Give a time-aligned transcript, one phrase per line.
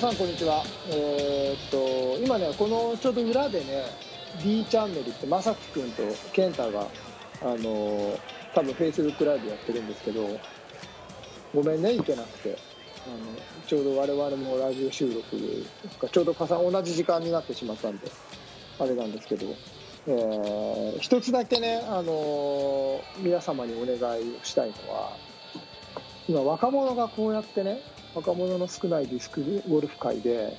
[0.00, 0.62] さんこんにちは。
[0.88, 3.84] えーっと今ねこのちょうど裏でね
[4.42, 6.86] D チャンネルってまさきくんと健太が
[7.42, 8.18] あのー
[8.54, 10.26] 多分フェイスブックライブやってるんですけど
[11.54, 12.58] ごめんね行けなくて
[13.06, 13.16] あの
[13.66, 15.66] ちょうど我々もラジオ収録
[16.02, 18.10] がちょうど重な同じ時間になってしまったんで
[18.78, 19.46] あれなんですけど、
[20.06, 25.12] えー一つだけねあのー皆様にお願いをしたいのは
[26.26, 27.82] 今若者がこうやってね
[28.14, 30.56] 若者の少ないディスクゴルフ界で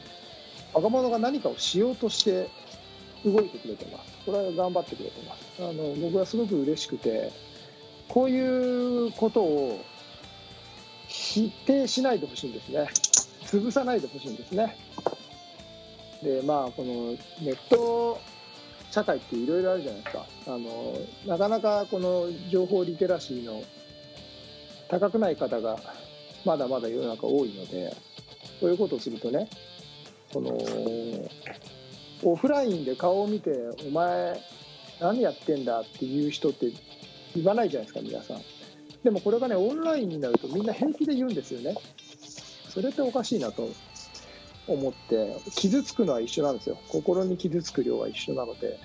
[0.73, 2.49] 若者が何かをしようとして
[3.25, 4.11] 動いてくれてます。
[4.25, 5.41] これは頑張ってくれてます。
[5.59, 7.31] あの僕はすごく嬉しくて
[8.07, 9.79] こういうことを
[11.07, 12.87] 否定しないでほしいんですね。
[13.43, 14.77] 潰さないでほしいんですね。
[16.23, 18.19] でまあこのネット
[18.91, 20.25] 社会っていろいろあるじゃないですか。
[20.47, 23.63] あのなかなかこの情報リテラシーの
[24.87, 25.79] 高くない方が
[26.45, 27.95] まだまだ世の中多いので
[28.59, 29.49] こういうことをするとね
[30.31, 30.57] その
[32.23, 33.51] オフラインで顔を見て
[33.87, 34.39] 「お前
[34.99, 36.71] 何やってんだ」っていう人って
[37.35, 38.41] 言わないじゃないですか皆さん。
[39.03, 41.75] でもこれがねオンラインになるとみんな平気で言うんですよね。
[42.69, 43.69] それっておかしいなと
[44.67, 46.77] 思って傷つくのは一緒なんですよ。
[46.89, 48.79] 心に傷つく量は一緒なので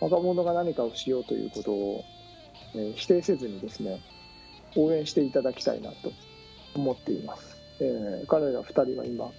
[0.00, 2.04] 若者が何かをしようということを、
[2.74, 4.00] え否定せずにですね
[4.76, 6.12] 応援していただきたいなと。
[6.74, 9.30] 思っています、えー彼ら2人が今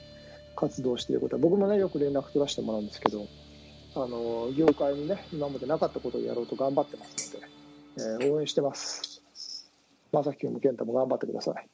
[0.55, 1.37] 活動していること。
[1.37, 3.25] は僕もねよく連絡取らせてもらうんですけど
[3.95, 7.47] あの業界にね今までなかったことをやろうと頑張ってますので、
[8.23, 9.21] えー応援してます。
[10.11, 11.69] 正樹君も健太も頑張ってください。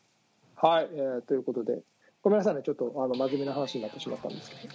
[0.56, 1.82] はい、えーということで
[2.22, 2.62] ごめんなさいね。
[2.64, 4.74] ちょっとあの真面目な話になってしまったんですけど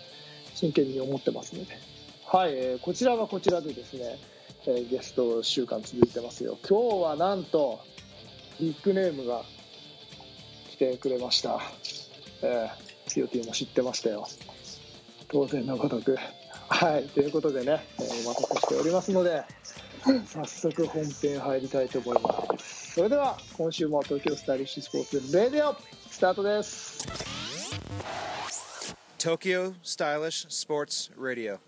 [0.54, 1.72] 真剣に思ってますので。
[2.26, 4.18] はい、えーこちらはこちらでですね、
[4.66, 6.58] えーゲスト週間続いてますよ。
[6.68, 7.80] 今日はなんと
[8.60, 9.42] ビッグネームが
[10.90, 11.60] てくれました。
[12.42, 14.26] えーも知ってましたよ。
[15.28, 16.16] 当然のごとく。
[16.68, 19.44] はいということでね、えーお待たせしておりますので
[20.26, 22.94] 早速本編入りたいと思います。
[22.94, 25.76] それでは今週も東京スタイリッシュスポーツレディオ
[26.10, 27.06] スタートです。
[29.18, 31.58] Tokyo Stylish Sports Radio.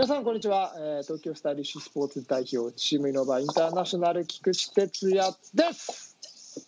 [0.00, 6.16] 皆さんこんにちは、えー東京スタイリッシュスポーツ代表チームイノバインターナショナル菊池哲也です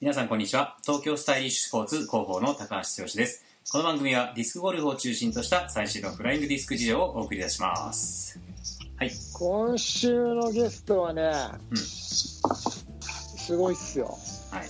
[0.03, 0.76] 皆さんこんにちは。
[0.82, 3.43] 東京スタイリッシュスポーツ広報の高橋剛です。
[3.72, 8.38] この番組はディスクゴルフを中心とした最新のフライングディスク事情をお送りいたします。
[8.97, 9.10] はい。
[9.32, 11.32] 今週のゲストはね、
[11.70, 14.19] うんすごいっすよ
[14.50, 14.66] はい。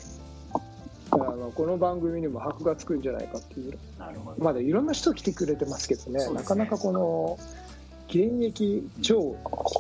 [1.11, 4.37] あのこの番組にも箔がつくんじゃないかっていうなるほど。
[4.45, 7.39] まだいろんな人来てくれてますけどねねなかなかこの
[8.13, 9.35] 現役超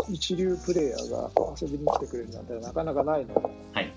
[0.08, 3.40] 一流プレーヤーが遊びに来てくれるなんてなかなかないので
[3.74, 3.92] はい。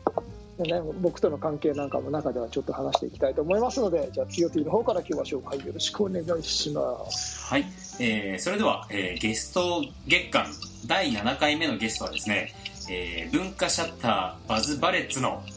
[0.58, 7.66] でね、僕との関係なんかも中ではちょっと話していきたいと思いますのでじゃあ TOT の方から今日は紹介よろしくお願いしますはい。
[8.00, 10.46] えー、それでは、えーゲスト月間
[10.86, 12.54] 第7回目のゲストはですね、
[12.90, 15.55] えー文化シャッターバズバレッツの、えー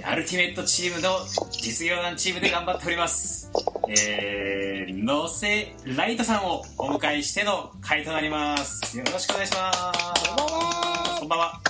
[0.00, 1.18] アルティメットチームの
[1.50, 3.50] 実業団チームで頑張っております。
[3.88, 8.96] えー、野瀬ライトさんをお迎えしての回となります。
[8.96, 11.20] よろしくお願いします。
[11.20, 11.60] こんばんは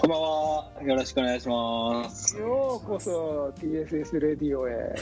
[0.00, 0.68] こんばんは。
[0.72, 0.92] こんばんは。
[0.92, 2.36] よろしくお願いします。
[2.36, 4.94] ようこそ TSS レディオへ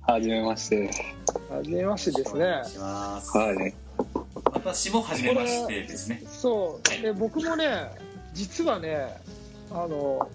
[0.00, 0.90] はじめまして。
[1.48, 3.38] はじめましてですねお願いします。
[3.38, 3.74] はい。
[4.52, 6.22] 私も初めましてですね。
[6.26, 7.90] そうで僕もね
[8.32, 9.06] 実はね
[9.84, 10.28] あの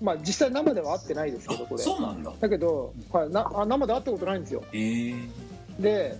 [0.00, 2.32] まあ実際生では会ってないですけどこれそうなんだ。
[2.40, 5.28] だけど、はい、なあ生で会ったことないんですよえー、
[5.80, 6.18] で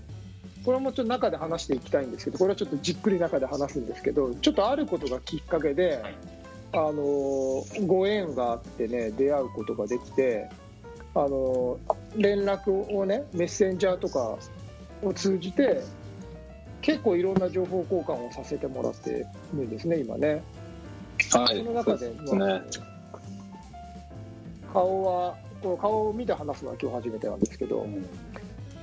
[0.64, 6.14] これもちょっと中で話していきたいんですけどこれはちょっとじっくり中で話すんですけどちょっとあることがきっかけで、はい
[6.73, 10.49] あのご縁があってね出会うことができて
[11.14, 11.79] あの
[12.17, 14.38] 連絡をねメッセンジャーとか
[15.03, 15.82] を通じて
[16.81, 20.43] 結構いろんな情報交換をさせてもらってるんですね今ね。
[21.32, 21.59] はい。
[21.59, 22.87] その中でそうまあですね。
[24.73, 27.87] 顔はこう顔を見て話すのは今日初めてなんですけど、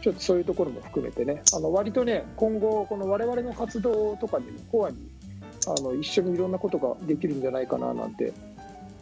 [0.02, 4.98] ちょっとそういうところも含めてねあの割とね今後この我々の活動とかにもコアに
[5.68, 8.34] あの一緒にいろんなことができるんじゃないかななんて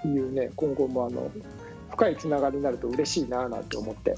[0.04, 1.32] いうね今後もあの
[1.92, 4.16] 深いつながりになると嬉しいななんて思って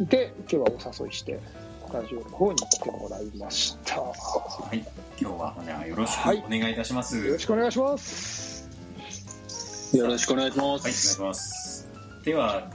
[0.00, 1.40] いて今日はお誘いして
[1.86, 3.96] スタジオの方に来てもらいました。
[3.96, 4.84] よはい。
[5.20, 7.32] 今日は、ね、よろしくはいお願いいたします。
[7.32, 8.47] ろしくお願いします。
[9.92, 11.14] よろしくお願いしまはい、お願いす。
[11.14, 11.88] します。
[12.24, 12.70] では、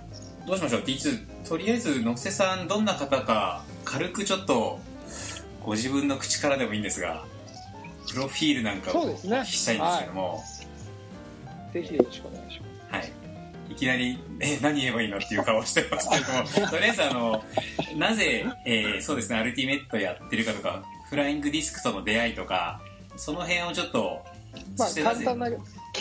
[0.48, 1.48] どうしましょう ?T2。
[1.48, 4.80] とりあえず、野瀬さん、どんな方か、軽くちょっと、
[5.62, 7.24] ご自分の口からでもいいんですが、
[8.10, 10.44] プロフィールなんかをお聞きしたいんですけども、
[11.74, 12.60] ぜひよろしくお願いし
[12.92, 13.12] まはい。
[13.69, 17.44] いきなり、え、何言えばいいのっていう顔をしてますけども、 とりあえず、あの、
[17.95, 22.81] なぜ、えーそうですね、アルティメットやってるかとか、フライングディスクとの出会いとか、
[23.18, 24.25] その辺をちょっと、
[24.88, 25.00] す。
[25.00, 25.50] まあ簡単な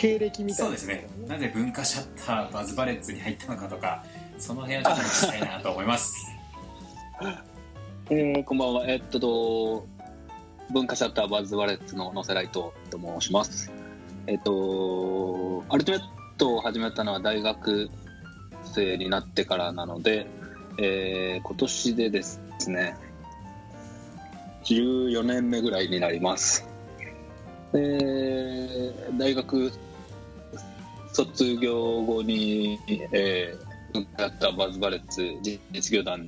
[0.03, 0.65] 経歴みたいな。
[0.65, 1.07] そうですね。
[1.29, 4.03] なぜ文化シャッター、バズバレッツに入ったのかとか、
[4.37, 6.13] その辺をちょっと聞きたいなと思います。
[8.09, 8.85] え ーこんばんは。
[8.89, 9.87] えっとと、
[10.73, 13.71] 文化シャッターバズバレッツの野瀬ライトと申します。
[14.27, 17.89] えっと、アルティメットを始めたのは大学
[18.65, 20.27] 生になってからなので、
[20.79, 22.97] えー今年でですね、
[24.65, 26.67] 14年目ぐらいになります。
[27.73, 29.71] えー大学
[31.13, 32.79] 卒業後に、
[33.11, 33.73] えー
[34.17, 35.21] やったバズバレッツ
[35.71, 36.27] 実業団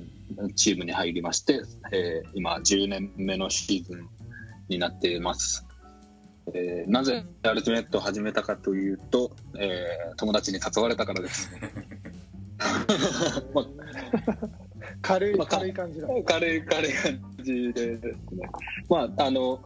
[0.54, 1.62] チームに入りまして、
[1.92, 4.08] えー今10年目のシーズン
[4.68, 5.66] になっています、
[6.54, 11.50] えーなぜアルティメットを始めたかというと、えー友達に誘われたからです。
[13.52, 13.66] ま
[15.02, 16.08] 軽い、まあ軽い感じだ。
[16.08, 18.04] あ、軽い軽い感じでです
[18.34, 18.48] ね。
[18.88, 19.60] まああの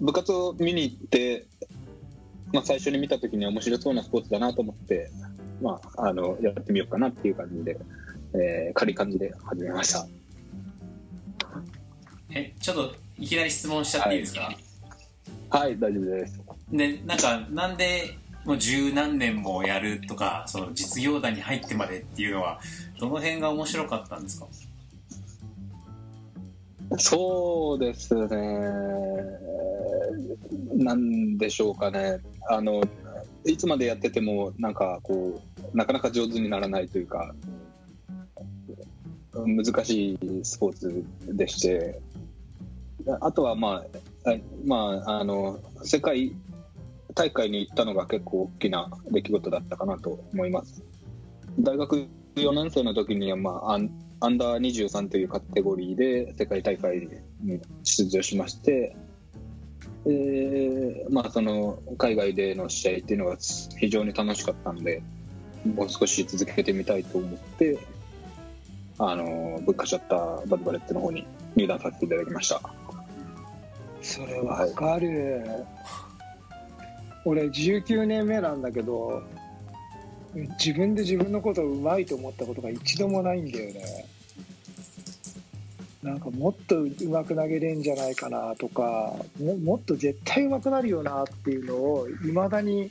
[0.00, 1.46] 部活を見に行って、
[2.52, 5.10] まあ、最初に見た時に面白そうなスポーツだなと思って、
[5.62, 7.78] まあ、あのやってみようかなっていう感じで、
[8.34, 10.06] えー軽い感じで始めました。
[12.34, 14.50] え、ちょっと、いきなり質問しちゃっていいですか、
[15.50, 15.78] はい。
[15.78, 16.40] 大丈夫です。
[16.70, 18.16] で、なんか、なんで、
[18.46, 22.58] もう十何年もやるとか、その実業団に入ってまでっていうのは、
[22.98, 24.46] どの辺が面白かったんですか？
[26.98, 28.28] そうですね、
[30.74, 32.18] なんでしょうかね、
[32.48, 32.82] あの
[33.44, 35.40] いつまでやってても、なんかこ
[35.72, 37.34] う、なかなか上手にならないというか、
[39.34, 42.00] 難しいスポーツでして、
[43.20, 43.82] あとは、ま
[44.24, 44.30] あ、
[44.64, 46.34] まあ、あの世界
[47.14, 50.82] 大会に行ったのが結構大きな出来事だったかなと思います。
[51.58, 52.06] 大学
[52.36, 53.78] 4年生の時には、まあ、
[54.24, 57.08] アンダー23というカテゴリーで世界大会
[57.40, 58.96] に出場しまして、
[60.06, 63.36] えーまあ、その海外での試合っていうのが
[63.78, 65.02] 非常に楽しかったので
[65.74, 67.78] もう少し続けてみたいと思って
[68.98, 71.26] あの文化シャッターバズバレッツの方に
[71.56, 72.60] 入団させていただきました
[74.02, 75.64] それわかる。
[77.24, 79.22] 俺19年目なんだけど、
[80.58, 84.06] 自分で自分のことをうまいと思ったことが一度もないんだよね。
[86.02, 92.90] なんかもっとうまく投げれんじゃないかなとかももっと絶対うまくなるよなっていうのをいまだに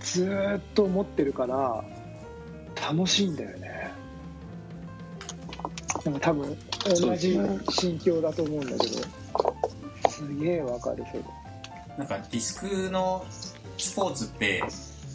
[0.00, 1.84] ずーっと思ってるから
[2.74, 3.92] 楽しいんだよね。
[6.04, 6.56] なんか多分
[7.00, 7.38] 同じ
[7.70, 9.28] 心境だと思うんだけど。
[10.18, 11.22] すげえわかるそれ
[11.96, 13.24] なんかディスクの
[13.76, 14.62] スポーツって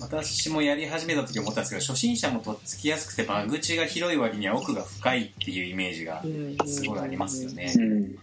[0.04, 6.22] 私もやり始めた時思ったんですけど初心者もとっつきやすくて間口が広い割には奥が深いっていうイメージが
[6.68, 8.16] すごいありますよね、うん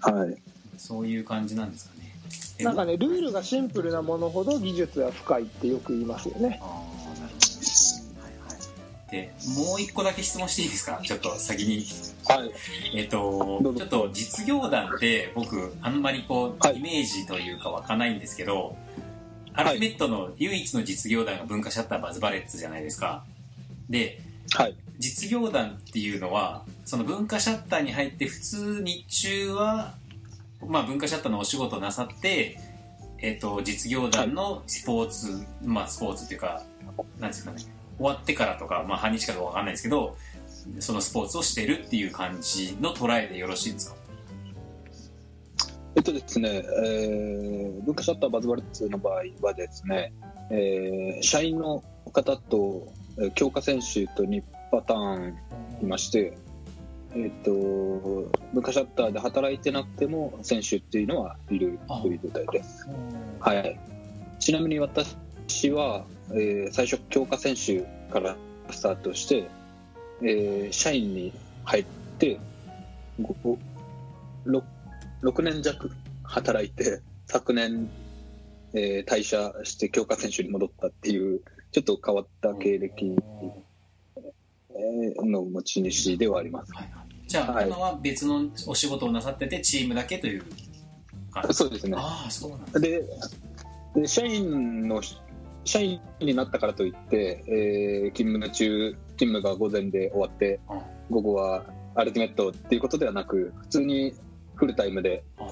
[0.00, 0.36] はい、はい。
[0.76, 2.12] そういう感じなんですかね。
[2.58, 6.58] えなんかねルールがシンプルなものほど技術は深いってよく言いますよね。
[6.62, 7.54] あーなるほ
[8.16, 8.22] ど。
[8.22, 9.10] はいはい。
[9.10, 11.00] でもう一個だけ質問していいですか？
[11.02, 11.84] ちょっと先に。
[12.28, 12.50] はい。
[12.94, 16.78] えっ、とちょっと実業団って僕あんまりこう、はい。
[16.78, 18.76] イメージというか湧かないんですけど
[19.56, 23.24] アルティメットの唯一の実業団が文化シャッターバズバレッツじゃないですか。
[23.88, 24.20] で
[24.52, 24.76] はい。
[24.98, 29.94] 実業団っていうのはその文化シャッターに入って普通日中は、
[30.66, 32.58] まあ、文化シャッターのお仕事をなさって、
[33.18, 36.62] えっと実業団のスポーツ、まあスポーツっていうか
[37.18, 37.58] なんですかね
[37.98, 40.16] 終わってからとか、まあ、半日かどうかわかんないですけど
[40.80, 43.96] そのスポーツをしてるっていう感じの捉えでよろしいですか？
[45.96, 50.12] えっとですね、えー、文化シャッターバズバレッツの場合はですね、
[50.50, 55.38] えー社員の方とえー強化選手と2パターン
[55.80, 56.36] いまして、
[57.14, 62.86] えっと、文化シャッターで働いてなくても選手っていうのはいるという状態です。
[63.40, 63.80] はい。
[64.38, 65.16] ちなみに私
[65.70, 67.80] は、えー最初強化選手
[68.12, 68.36] から
[68.70, 69.48] スタートして、
[70.20, 71.32] えー社員に
[71.64, 71.84] 入っ
[72.18, 72.38] て、
[73.22, 73.56] ご
[74.44, 74.62] ろ
[75.22, 75.90] 6年弱
[76.24, 77.88] 働いて、昨年、
[78.74, 81.40] えー退社して強化選手に戻ったっていう、
[81.72, 83.16] ちょっと変わった経歴
[84.70, 86.72] えーの持ち主ではあります。
[86.72, 87.28] はいはい。
[87.28, 87.66] じゃあ、はい。
[87.66, 90.44] 今は別のお仕事をなさっててチームだけという
[91.50, 91.96] そうですね。
[91.96, 93.02] ああそうなんだで
[93.94, 95.00] で社員の
[95.64, 100.80] 社員になったからといって、えー勤務中勤務が午前で終わってうん。
[101.10, 104.14] 午後はアルティメットっていうことではなく普通に
[104.56, 105.48] フルタイムで、あ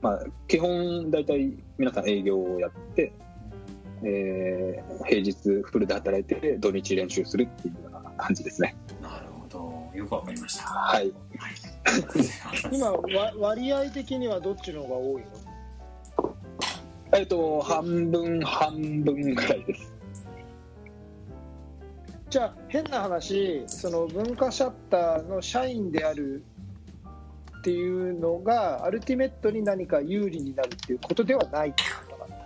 [0.00, 3.12] まあ、基本大体皆さん営業をやって、
[4.02, 8.74] えー平日フルで働いて土日練習するっていうような感じですね。
[9.00, 9.98] ーなるほど。
[9.98, 10.64] よくわかりました。
[10.64, 11.12] はい。
[12.72, 16.36] 今わ割合的にはどっちの方が多いの？
[17.12, 19.92] えっと半分半分ぐらいです。
[22.30, 26.42] じゃあ変な話その文化シャッターの社員である
[27.64, 32.36] っていうのがアルティメットに何か有利になるっていうことではないってことなんだ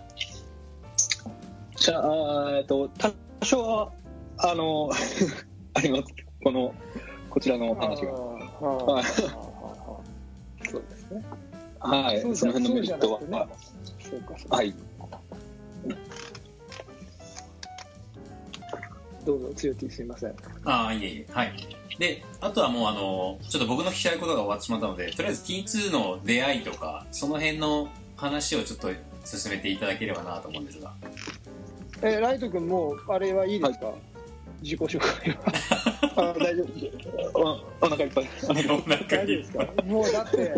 [1.75, 3.11] じゃあえっと多
[3.43, 3.91] 少は
[4.37, 4.89] あの
[5.75, 6.03] あります。
[6.41, 6.73] この
[7.29, 8.11] こちらの話が。
[8.13, 10.71] あーあーあーあー。
[10.71, 11.25] そうですね。
[11.79, 12.21] はい。
[12.21, 13.19] その辺のメリットは。
[13.19, 13.27] ね
[13.99, 14.55] そうかそうか。
[14.55, 14.73] はい。
[19.25, 20.35] どうぞ強気すみません。
[20.63, 21.33] ああいえいえ。
[21.33, 28.89] はいであとはもうあのちょっと僕の聞きたいことが終わってしまったのでとりあえず T2 の出会いとかその辺の話をちょっと
[29.25, 30.93] 進めていただければなと思うんですが。
[32.01, 33.91] えライト君もうあれはいいですか、
[34.61, 35.37] 自己紹介は。
[36.31, 36.63] あ大丈
[37.33, 37.39] 夫。
[37.81, 38.29] おお腹いっぱい。
[38.43, 40.53] お腹大丈夫にですかもうだって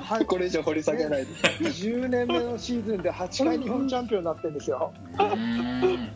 [0.00, 1.32] はこれ以上掘り下げないで。
[1.60, 4.92] 10年目のシーズンで8回日本チャンピオンになってるんですよ。
[5.14, 6.10] うーん。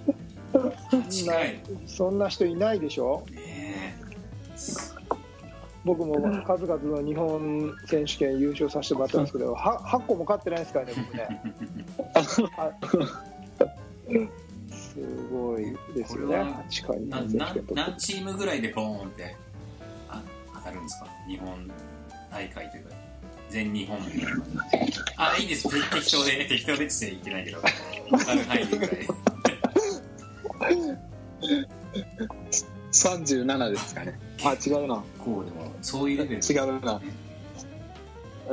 [0.53, 3.25] そんな近いそんな人いないでしょ？
[3.31, 3.52] ね
[5.85, 6.15] 僕も
[6.45, 11.43] 数々の日本選手権優勝させてもらってますけどは8個も勝ってないですからね僕ね。
[12.57, 14.31] はい。
[14.73, 14.99] す
[15.33, 15.65] ごい
[15.97, 16.27] ですよね。
[16.27, 17.75] これは8回日な本選手な権取って。
[17.75, 19.37] 何チームぐらいでボーンって
[20.09, 20.23] あ
[20.55, 21.07] 当たるんですか？
[21.27, 21.71] 日本
[22.31, 22.91] 大会というか。
[23.51, 23.99] 全日本。
[25.17, 25.69] あいいです。
[25.69, 27.59] 適 適当で適当でっていけないけど。
[28.11, 29.07] 当たる範囲でぐらい
[32.93, 35.03] 37ですかねあ違うな。
[35.19, 36.43] こうでもそういうレベル。
[36.43, 37.01] 違うな。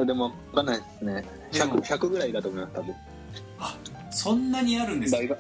[0.06, 1.26] でも分かんないですね。
[1.52, 1.76] でも。
[1.78, 2.96] 100, 100ぐらいだと思います多分。
[4.12, 5.18] そんなにあるんですか？
[5.20, 5.40] 大学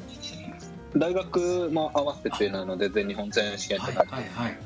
[0.96, 4.16] 大学も合わせてなので全日本選手権はいとか。
[4.16, 4.58] はいはい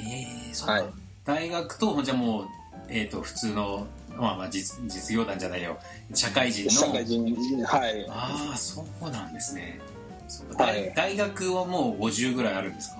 [0.00, 0.02] え
[0.48, 0.84] えー、そうか、はい。
[1.24, 2.46] 大学とじゃあもう
[2.88, 5.78] えっ、と普通のまあまあ実実業団じゃないよ。
[6.14, 6.70] 社会人の。
[6.70, 7.24] 社会人
[7.64, 8.06] はい。
[8.08, 9.80] ああそうなんですね。
[10.28, 10.64] そうか。
[10.64, 10.92] はい。
[10.94, 12.99] 大大学はもう50ぐらいあるんですか？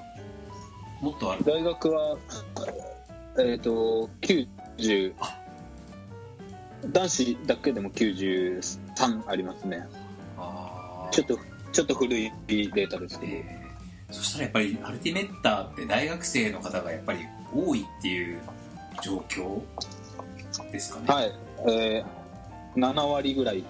[1.01, 1.45] もっとある。
[1.45, 2.17] 大学は
[3.39, 5.15] えっ、と90
[6.87, 9.87] 男子だけでも93ありますね。
[10.39, 11.11] あー。
[11.11, 11.39] ちょっと
[11.73, 13.71] ちょっと古いデータですけど、えー
[14.13, 17.21] そしたらやっぱりアルティメッターって大学生の方がやっぱり
[17.55, 18.41] 多いっていう
[19.03, 19.61] 状況
[20.73, 21.07] ですかね。
[21.07, 21.33] はい、
[21.69, 22.05] えー、
[22.75, 23.65] 7割ぐらい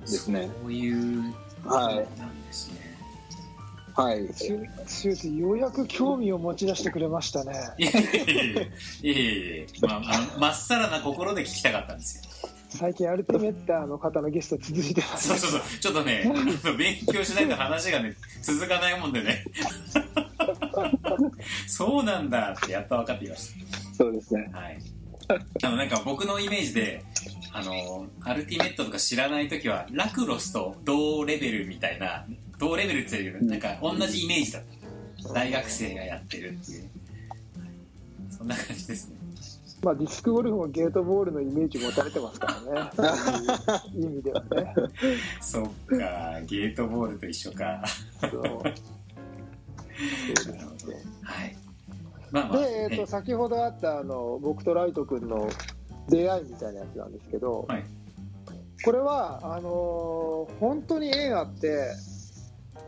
[0.00, 0.50] ですね。
[0.62, 1.32] そういう
[1.64, 1.94] はい。
[2.18, 2.78] なんですね。
[2.78, 2.85] はい
[4.86, 16.30] 強いようやく興味を持ち出してくれましたねいやいやいやいやいやいやまあまっさらな心で聞きたかったんですよ最近アルティメッターの方のゲスト続いてますそうそうそうちょっとね
[16.76, 19.44] 勉強しないと話がね続かないもんでね
[21.66, 23.50] そうなんだってやっと分かってきまし
[23.94, 24.78] たそうですねはい。
[25.62, 27.02] あの、なんか僕のイメージで、
[27.52, 32.26] あの、アルティメットとか知らないときは、ラクロスと同レベルみたいな、
[32.58, 35.32] 同レベルっていうなんか同じイメージだった。
[35.32, 36.88] 大学生がやってるっていう。
[38.30, 39.16] そんな感じですね。
[39.82, 43.06] まあ、ディスクゴルフもゲートボールのイメージ持たれてますからねそう
[44.00, 44.74] いう意味ではね
[45.40, 47.84] そっか、ゲートボールと一緒か。
[48.20, 48.76] そうそうで
[50.36, 51.56] すねはい。
[52.30, 55.48] まあまあ、で、えー、とね先ほどあったあの僕とライト君の
[56.08, 57.84] 出会いみたいなやつなんですけど、はい
[58.84, 61.88] これはあのー本当に縁あって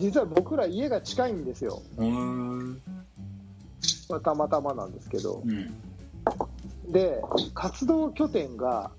[0.00, 1.82] 実は僕ら家が近いんですよ。
[4.08, 5.42] まあ、たまたまなんですけど。
[5.44, 5.74] うん。
[6.90, 7.20] で
[7.54, 8.90] 活動拠点が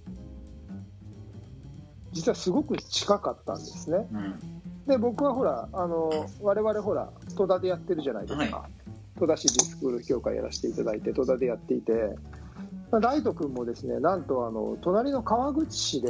[2.12, 4.08] 実はすごく近かったんですね。
[4.12, 4.40] うん。
[4.88, 6.10] で僕はほらあの
[6.42, 8.70] 我々ほら戸田でやってるじゃないですか、は
[9.20, 12.16] 戸田市ディスクゴルフ協会やらせていただいて戸田でやっていて。
[12.92, 16.10] ライト君もですねなんとあの隣の川口市で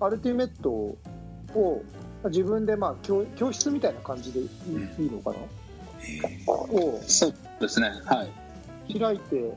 [0.00, 1.82] アルティメットを
[2.28, 5.36] 自分でまあ教教室みたいな感じでいい,、のかな？
[5.98, 7.90] えをそうですね。
[8.04, 8.24] は
[8.88, 8.98] い。
[8.98, 9.54] 開いて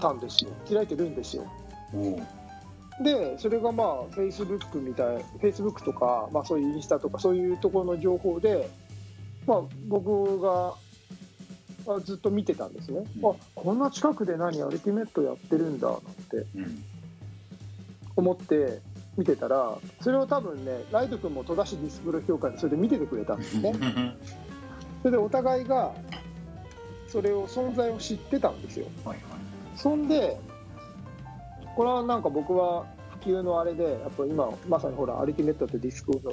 [0.00, 0.50] たんですよ。
[0.68, 1.44] 開いてるんですよ。
[3.02, 8.68] でそれがまあフェイスブックみたいフェイスブックとか、まあ、そういうインスタとかそういうところの情報で、
[9.46, 10.74] まあ、僕が
[11.88, 13.30] あずっと見てたんですね、うん。
[13.30, 16.84] あこんな近くで何アルティメットやってるんだなんてうん。
[18.14, 18.80] 思って
[19.16, 23.74] 見てたらそれを多分ねライト君も戸田市ディスプロ協会でそれで見ててくれたんですね。
[25.02, 25.92] それでお互いが
[27.08, 28.86] それを存在を知ってたんですよ。
[29.04, 29.24] はいはい。
[29.76, 30.38] そんで
[31.76, 32.86] これはなんか僕は
[33.22, 36.32] 普及のあれでやっぱ今まさにほらアルティメットとディスコの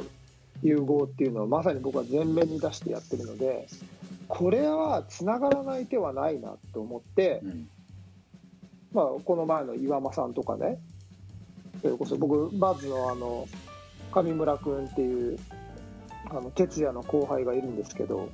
[0.62, 3.68] 融合っていうのをまさに僕は前面に出してやってるので
[4.28, 7.70] これはつながらない手はないなと思って、うん。
[8.92, 10.80] まあ、この前の岩間さんとかね
[11.82, 13.48] それこそ僕バズのあの
[14.12, 15.40] 上村君っていう
[16.30, 18.30] あの哲也の後輩がいるんですけど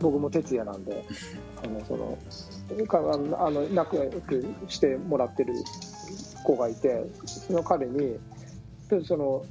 [0.00, 1.04] 僕も哲也なんで
[1.64, 5.54] あのそのかあの仲良くしてもらってる
[6.44, 8.16] 子がいてその彼に
[8.88, 9.44] でその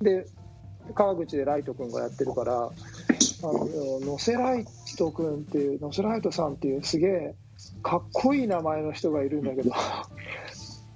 [0.00, 0.26] で
[0.94, 2.70] 川口でライト君がやってるからあ
[3.42, 3.68] の
[4.00, 4.64] ノセライ
[4.98, 7.34] ト君っていうノセライトさんっていうすげえ
[7.82, 9.72] かっこいい名前の人がいるんだけど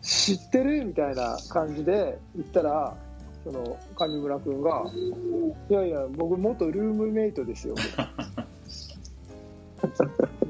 [0.03, 0.85] 知ってる？
[0.87, 2.97] みたいな感じで言ったら
[3.45, 4.85] その上村君が
[5.71, 7.75] 「いやいや僕元ルームメイトですよ」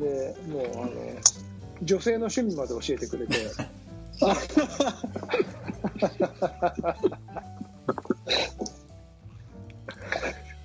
[0.00, 0.92] でもうあの
[1.83, 3.35] 女性の趣味まで教えてくれて。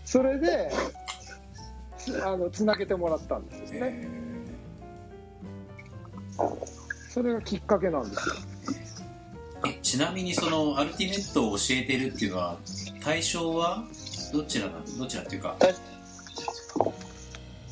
[0.04, 0.72] それで
[1.98, 4.08] つあのつなげてもらったんですよね。
[7.10, 8.36] それがきっかけなんですよ。
[9.82, 12.58] ちなみにそのアルティメットを教えてるっていうのは
[13.02, 13.84] 対象は
[14.34, 15.74] どちらなどちらっていうか対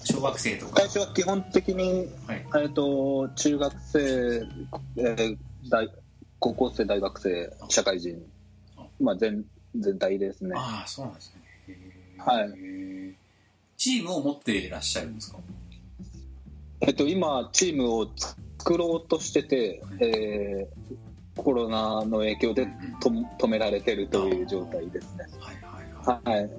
[0.03, 0.81] 小学生とか。
[0.81, 2.45] 最初は基本的に、はい。
[2.63, 3.99] えっと中学生、
[4.97, 5.37] えー
[5.69, 5.89] 大
[6.39, 8.21] 高校生大学生社会人、
[8.99, 9.45] まあ、全
[9.79, 10.53] 全体ですね。
[10.55, 11.33] ああそうなんです
[11.67, 11.75] ね。
[12.17, 12.49] はい。
[13.77, 15.39] チームを持っていらっしゃるんですか？
[16.81, 18.09] えっと、今チームを
[18.57, 20.95] 作ろうとしてて、えー
[21.35, 22.67] コロナの影響で
[23.01, 25.25] と止められてるという状態ですね。
[25.39, 26.41] はいはいはい。
[26.41, 26.49] はい。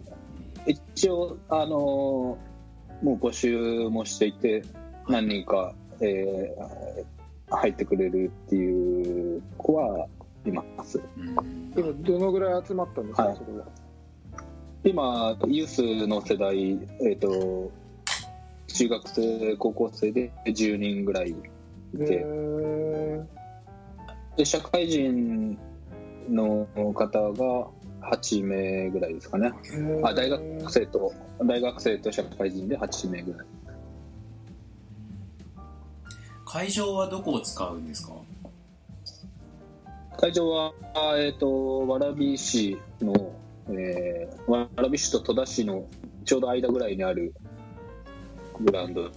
[0.94, 2.54] 一応あのー
[3.02, 4.62] もう募集もしていて
[5.08, 7.04] 何人か、えー
[7.50, 10.08] 入ってくれるっていう子は
[10.46, 11.00] います。
[11.16, 11.72] うん。
[11.76, 13.36] 今どのぐらい集まったんですか、はい。
[13.36, 13.66] それは？
[14.82, 17.70] 今ユースの世代えっ、と
[18.66, 21.34] 中学生高校生で10人ぐらいい
[22.00, 23.24] へてー
[24.36, 25.58] で社会人
[26.28, 27.68] の方が
[28.02, 29.52] 8名ぐらいですかね。
[30.02, 31.12] あ大学生と
[31.44, 33.46] 大学生と社会人で8名ぐらい。
[36.46, 38.12] 会場はどこを使うんですか？
[40.16, 40.72] 会場は、
[41.18, 41.46] えー、と
[41.86, 43.32] 蕨市の、
[43.68, 45.86] えー、蕨市と戸田市の
[46.24, 47.34] ちょうど間ぐらいにある
[48.60, 49.10] グラウンド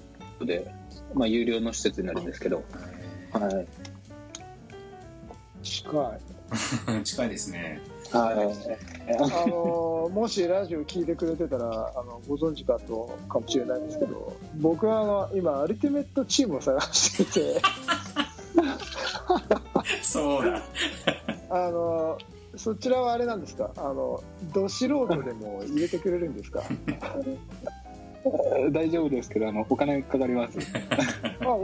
[0.43, 0.73] で、
[1.13, 2.63] まあ、有料の施設になるんですけど、
[3.31, 3.67] はい
[5.69, 6.17] 近
[6.99, 7.03] い。
[7.03, 7.81] 近いですね。
[8.11, 17.61] はい、あのもしラジオ聞いてくれてたらあのご存知かとかもしれないんですけど僕はあの今アルティメットチームを探していて。
[20.01, 20.61] そうだ。
[21.49, 22.17] あの
[22.55, 23.71] そちらはあれなんですか？
[23.75, 26.63] あのど素人でも入れてくれるんですか？
[28.71, 30.57] 大丈夫ですけどあのお金かかります。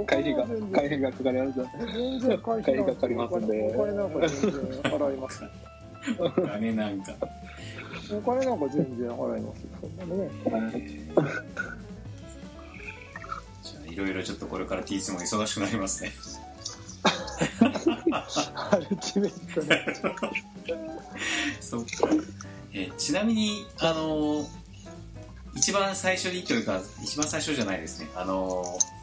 [0.07, 1.59] 会費が会費がかかります。
[1.93, 4.27] 全然会費がかかりますんでお金なんか。
[4.27, 4.51] 全然
[4.83, 5.43] 払います
[6.19, 7.13] お金なんか
[8.11, 10.31] お金なんか全然払いますそんなのね
[13.63, 16.11] じゃあいろいろちょっとこれから T スも忙しくなりますね。
[18.11, 19.85] アルティメットね
[21.61, 21.89] そうか、
[22.73, 24.62] えーちなみにあのー
[25.55, 28.09] 一番最初にというか一番最初じゃないですね。
[28.15, 28.93] あのー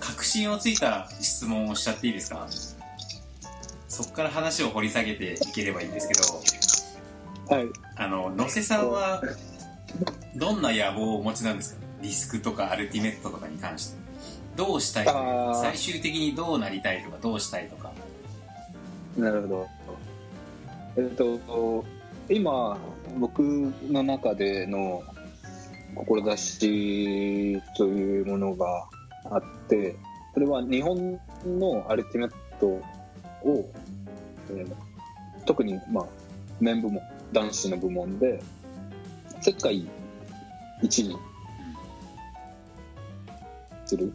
[0.00, 2.46] 確信をついた質問をしちゃっていいですか？
[3.86, 7.54] そこから話を掘り下げていければいいんですけど。
[7.54, 7.66] はい。
[7.96, 9.22] あの野瀬さんは
[10.36, 11.80] どんな野望をお持ちなんですか？
[12.00, 13.98] ディスクとかアルティメットとかに関して。
[14.56, 15.60] どうしたいというあー。
[15.60, 17.18] 最終的にどうなりたいとか？
[17.20, 17.92] どうしたいとか？
[19.18, 19.68] なるほど。
[20.96, 21.84] えっと、
[22.30, 22.78] 今、
[23.18, 23.40] 僕
[23.90, 25.02] の中での
[25.94, 28.88] 志というものが
[29.30, 29.96] あって、
[30.34, 33.70] それは日本のアルティメットを、
[34.50, 34.90] えー
[35.46, 36.06] 特に、まあ、
[36.60, 38.40] 面部門、男子の部門で、
[39.40, 39.88] 世界
[40.82, 41.16] 一に
[43.86, 44.12] する。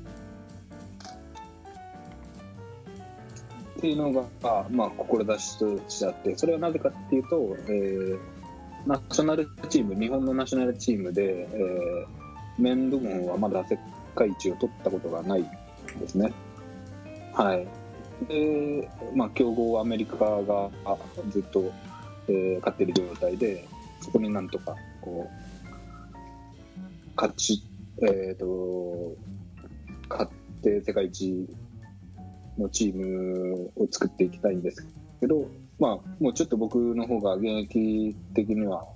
[3.77, 4.23] っていうのが、
[4.69, 8.34] まあ、志としてあってそれはなぜかっていうと、えー
[8.85, 13.79] ナショナルチーム日本のナショナルチームで、えー、面部門はまだ世
[14.15, 15.45] 界一を取ったことがないん
[15.99, 16.31] ですね。
[17.33, 17.67] はい。
[18.27, 20.97] で、まあ、強豪アメリカがあ
[21.29, 21.71] ずっと、
[22.27, 23.67] えー勝ってる状態で、
[24.01, 26.15] そこになんとか、こう、
[27.15, 27.63] 勝ち、
[28.01, 29.15] えっ、と、
[30.09, 31.47] 勝って世界一
[32.57, 34.87] のチームを作っていきたいんです
[35.19, 35.47] けど、
[35.79, 38.87] まあ、もうちょっと僕の方が現役的には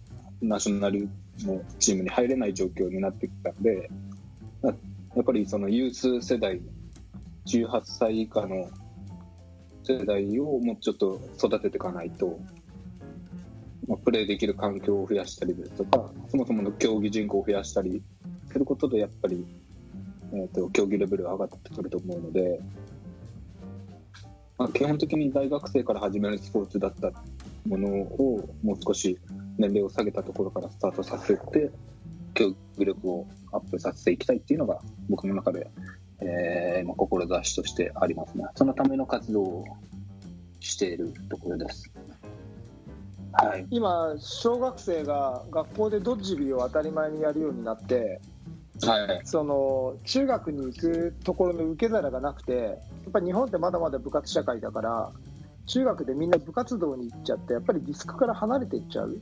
[0.42, 3.90] ナショナルのチームに入れない状況になってきたんで、
[4.64, 4.72] や
[5.22, 6.62] っぱりそのユース世代、
[7.46, 8.70] 18歳以下の
[9.84, 12.40] 世代をもうちょっと育てていかないと、
[13.88, 18.02] まあ、プレーできる環境を増やしたりですとか、そもそもの競技人口を増やしたり
[18.52, 19.46] することで、やっぱり、
[20.32, 22.62] えー、と競技レベルが上がってくると思うので、
[24.60, 27.12] まあ、基本的に大学生から始めるスポーツだった
[27.66, 29.18] ものをもう少し
[29.58, 31.72] 年齢を下げたところからスタートさせて
[32.34, 35.72] 競技力をアップさせていきたいっていうのが僕の中で、
[36.20, 38.44] えーまあ、志としてありますね。
[38.56, 39.66] そのための活動を
[40.60, 41.90] しているところです。
[43.32, 43.66] はい。
[43.70, 48.20] 今小学生が学校でドッジビーを当たり前にやるようになって
[48.82, 49.22] はい。
[49.24, 52.72] その中学に行くところの受け皿がなくてや
[53.10, 55.12] っぱり日本ってまだまだ部活社会だから
[55.66, 59.20] 中学でみんな部活動に行っちゃってやっぱりディスクから離れていっちゃう。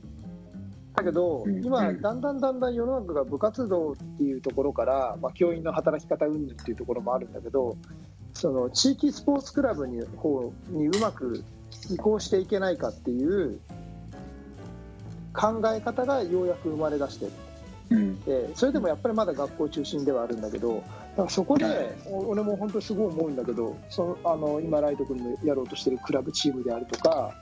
[0.94, 7.76] だけど今だんだんだんだん世の中が部活動っていうところから、まあ、教員の働き方云々っていうところもあるんだけど
[8.34, 11.44] その地域スポーツクラブに方にうまく
[11.88, 13.60] 移行していけないかっていう
[15.32, 17.32] 考え方がようやく生まれ出してる
[17.90, 18.20] うん。
[18.22, 20.82] でそれでもやっぱりまだ学校中心ではあるんだけどだ
[21.18, 27.34] からそこで、俺も本当すごい思うんだけどそのあの今ライト君のやろうとしてるクラブチームであるとか、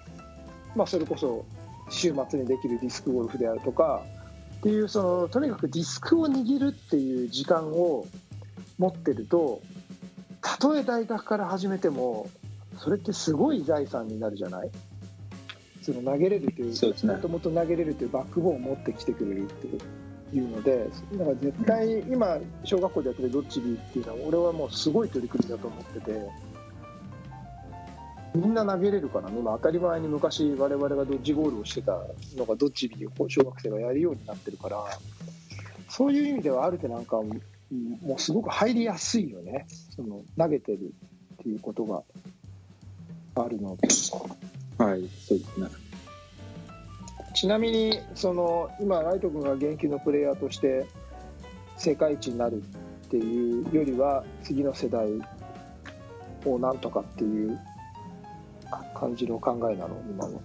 [0.75, 1.45] まあ、それこそ
[1.91, 4.03] 週末にできるディスクゴルフであるとか
[4.59, 8.07] っていうそのとにかくディスクを握るっていう時間を
[8.79, 9.61] 持ってると
[10.41, 12.31] たとえ大学から始めても
[12.79, 14.71] それってすごい財産になるじゃない？
[15.83, 19.81] その投げれるというもともと投げれるというバックボーンを持ってきてくれるっていう
[20.33, 26.29] いうのでだから絶対今小学校でやってるドッジビーっていうのは俺はもうすごい取り組みだと思ってて
[28.35, 29.39] みんな投げれるからね。
[29.39, 31.93] 今当たり前に昔我々がドッジボールをしてた
[32.37, 34.85] のがドッジビーを小学生がやるようになってるから
[35.89, 39.67] そういう意味ではある程度なんかもうすごく入りやすいよね。
[39.95, 40.93] その投げてる
[41.35, 42.03] っていうことが
[43.43, 43.89] あるので。
[44.79, 45.86] はいそうですね。
[47.37, 50.87] ちなみにその今ライト君が現役のプレイヤーとして
[51.77, 55.07] 世界一になるっていうよりは次の世代
[56.46, 57.61] をなんとかっていう
[58.94, 60.03] 感じの考えなの？
[60.09, 60.40] 今の。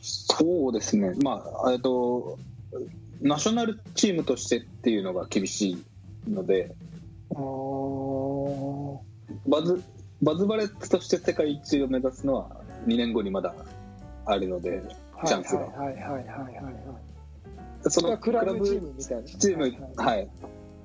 [0.00, 2.38] そうですね、まあ、えっと、
[3.20, 5.84] ナショナルチームとしてっていうのが厳しい
[6.30, 6.74] ので、
[9.46, 9.84] バズ
[10.22, 13.54] バズバレッツとして世界一を目指すのは2年後にまだ
[14.24, 14.82] あるので、
[15.26, 15.60] チャンスが。
[15.60, 17.90] はいはいはいはいはいはい。
[17.90, 20.30] そのクラブチームみたいなチーム、はいはい、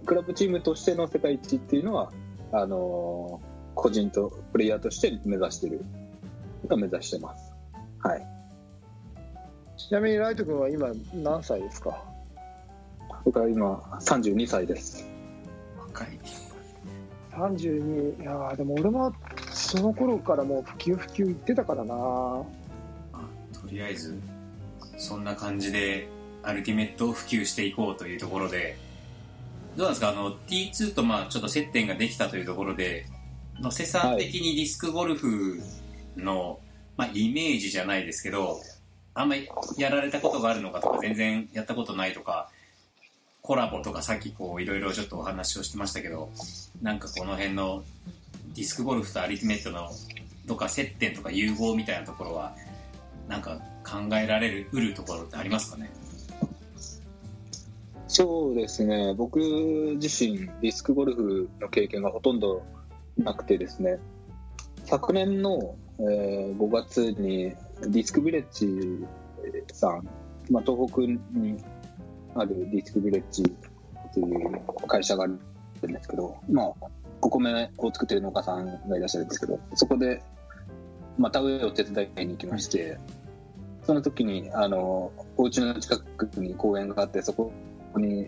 [0.05, 2.11] クラブチームとしての世界一っていうのは、
[2.51, 5.83] あのー個人とプレイヤーとして目指してる、
[6.65, 7.53] が目指してます。
[7.99, 8.25] はい。
[9.77, 12.01] ちなみにライト君は今何歳ですか？
[13.25, 15.05] 僕は今32歳です。
[15.77, 16.19] 若い。
[17.31, 19.13] 32いやーでも俺も
[19.51, 22.45] その頃からもう普及普及言ってたからな
[23.65, 24.19] とりあえず
[24.97, 26.07] そんな感じで
[26.43, 28.77] アルティメットを普及していこうというところで。
[29.75, 30.07] どうなんですか？
[30.07, 33.07] あの T2 とまあちょっと接点ができたというところで
[33.59, 35.59] 野瀬さん的にディスクゴルフ
[36.15, 36.61] の、
[36.95, 38.61] まあ、イメージじゃないですけど
[39.13, 42.49] あんまりやられたことがあるのかとか全然やったことないとか
[43.41, 46.29] コラボとかさっきこういろいろちょっとお話をしてましたけど
[46.81, 47.83] なんかこの辺の
[48.53, 49.89] ディスクゴルフとアルティメットの
[50.45, 52.55] どっか接点とか融合みたいなところは
[53.27, 55.89] なんか考えられるうるところってありますかね？
[58.07, 59.39] そうですね、僕
[59.99, 62.63] 自身、ディスクゴルフの経験がほとんど
[63.17, 63.99] なくてですね、
[64.85, 69.05] 昨年の、えー5月にディスクビレッジ
[69.73, 70.07] さん、
[70.49, 71.01] まあ、東北
[71.37, 71.57] に
[72.35, 73.43] あるディスクビレッジ
[74.13, 76.73] という会社があるんですけど、まあ、
[77.21, 80.21] お米を作ってる農家さんがいらっしゃるんですけど、そこで、
[81.17, 82.97] まあ、田植えを手伝いに行きまして、
[83.85, 87.51] その時に、あの、お家の近くに公園があって、そこ
[87.95, 88.27] に、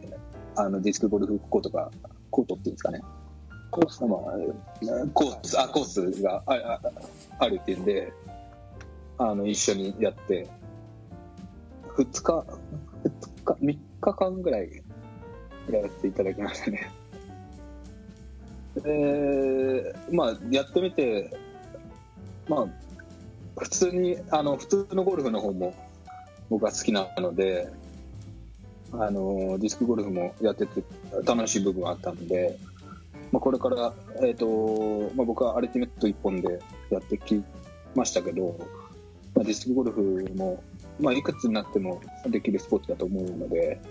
[0.56, 1.92] あの、ディスクゴルフコートが、
[2.30, 3.02] コートっていうんですかね。
[3.72, 4.20] コース、まあ、
[5.14, 6.82] コース、あ、コースがああ
[7.40, 8.14] あるっていうんで、
[9.18, 10.48] あの、一緒にやって、
[11.98, 12.46] 二日、
[13.04, 14.84] 二日、三日間ぐらい
[15.72, 16.92] やらせていただきましたね。
[18.78, 21.32] えーまあ、やってみて、
[22.48, 22.68] まあ、
[23.58, 25.74] 普通にあの普通のゴルフの方も
[26.50, 27.70] 僕は好きなので
[28.94, 30.84] あのディスクゴルフもやってて
[31.26, 32.58] 楽しい部分があったので、
[33.32, 37.44] まあ、これから、えーとまあ、僕はアルティメット1本でやってき
[37.96, 38.56] ましたけど、
[39.36, 40.64] まあ、ディスクゴルフも、
[41.00, 43.82] まあ、いくつになってもできるスポーツだと思うので、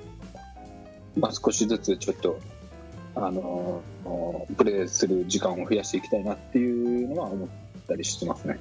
[1.18, 2.38] まあ、少しずつちょっと
[3.16, 3.82] あの
[4.56, 8.58] プレーする時間を増やしていきたいなっていうのは思ってたりしてますね。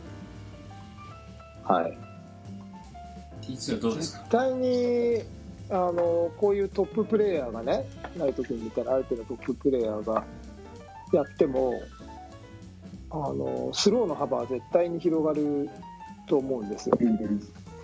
[1.64, 1.98] はい。
[3.42, 4.20] T2 はどうですか？
[4.20, 5.24] 絶対に
[5.70, 7.86] あのこういうトッププレーヤーがね
[8.18, 10.24] ナイト君みたいな相手のトッププレーヤーが
[11.14, 11.82] やっても
[13.10, 15.70] あのスローの幅は絶対に広がる
[16.28, 16.98] と思うんですよ。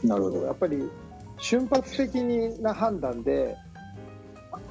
[0.03, 0.45] なるほど。
[0.45, 0.89] やっぱり
[1.37, 2.15] 瞬発的
[2.61, 3.55] な判断で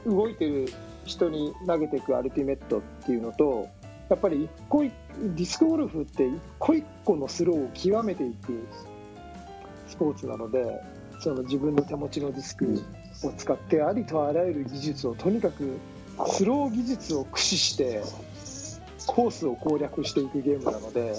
[0.07, 0.69] 動いてる
[1.05, 3.69] 人に投げていくアルティメットっていうのと
[4.11, 8.67] やっぱり一個一ディスクゴルフって一個一個のスローを極めていく
[9.87, 10.81] スポーツなので
[11.21, 12.83] その自分の手持ちのディスク
[13.25, 15.79] を使ってありとあらゆる技術をとにかく
[16.27, 18.03] スロー技術を駆使して
[19.07, 21.15] コースを攻略していくゲームなので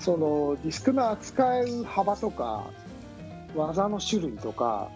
[0.00, 2.66] そのディスクの扱う幅とか
[3.54, 4.90] 技の種類とか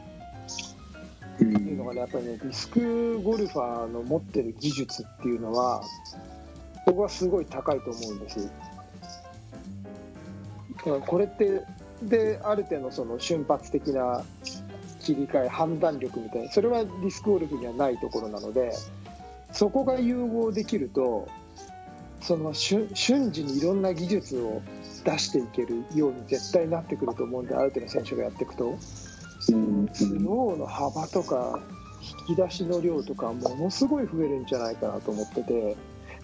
[1.40, 5.82] うっていうのがねやっぱりねディスクゴルファーの持ってる技術っていうのは
[6.86, 8.50] 僕はすごい高いと思うんです
[10.78, 11.62] だからこれって
[12.02, 14.24] である程度その瞬発的な
[15.00, 18.72] 切り替え判断力みたいなそれはディスクゴルフにはないところなので
[19.52, 21.28] そこが融合できると
[22.20, 24.62] その瞬時にいろんな技術を
[25.04, 28.76] 出していけるように絶対なってくると思うんである程度選手がやっていくと。
[29.40, 31.60] スローの幅とか
[32.28, 35.76] 引き出しの量とかものすごい増えるんじゃないかなと思ってて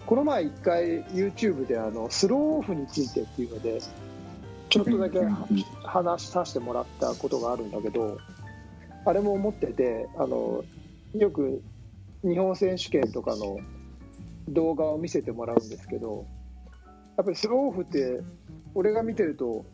[0.05, 3.79] この前一回 YouTube であのスローオフについてっていうので
[4.69, 5.19] ちょっとだけ
[5.83, 8.17] 話させてもらったことがあるんだけど
[9.05, 10.63] あれも思っててあの
[11.13, 11.61] よく
[12.23, 13.59] 日本選手権とかの
[14.49, 16.25] 動画を見せてもらうんですけど
[17.17, 18.21] やっぱりスローオフって
[18.73, 19.65] 俺が見てると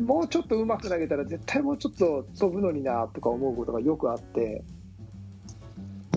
[0.00, 4.64] もうちょっと上手く投げたら絶対もうちょっと飛ぶのになとか思うことがよくあって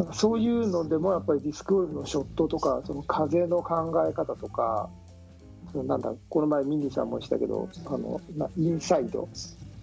[0.07, 4.89] かそういうのでもやっぱりディスクゴルのショットとかその風の考え方とか
[5.71, 8.21] そのなんだこの前ミニーさんもしたけどあの
[8.57, 9.27] インサイド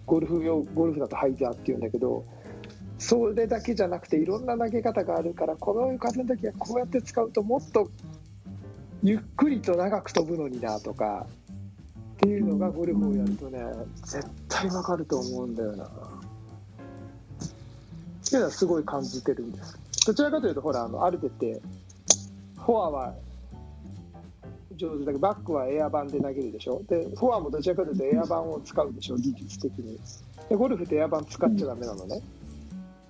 [0.06, 2.24] ゴルフ用ゴルフだとハイザーっていうんだけど
[2.98, 7.90] それだけじゃなくていろんな投げ方があるからこの風の時はこうやって使うともっと
[9.02, 11.26] ゆっくりと長く飛ぶのになとか
[12.14, 13.60] っていうのがゴルフをやるとね
[14.04, 15.84] 絶対わかると思うんだよな。
[15.84, 15.88] っ
[18.26, 19.83] ていうのはすごい感じてるんです。
[20.06, 21.60] どちらかというとほらあのアルテって
[22.56, 23.14] フォアは
[24.76, 26.82] 上手だけどバックはエアバンで投げるでしょ。
[26.88, 29.98] でフォアもどちらかというとエアバンを使うでしょ技術的に。
[30.48, 32.20] でゴルフってエアバン使っちゃダメなのね、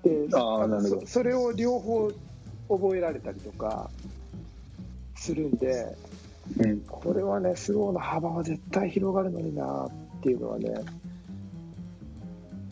[0.02, 2.12] であーなそそれを両方
[2.68, 3.90] 覚えられたりとか
[5.16, 5.96] するんで
[6.59, 6.80] うん。
[6.80, 10.74] これはねスローの幅は絶対広がるのになっていうのはね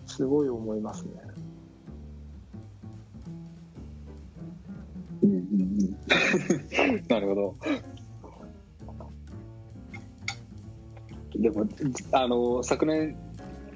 [0.06, 1.31] すごい思いますね
[7.08, 7.56] なるほど。
[11.34, 11.66] でも、
[12.12, 13.16] あの、昨年